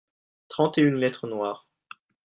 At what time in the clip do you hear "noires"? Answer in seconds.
1.27-1.67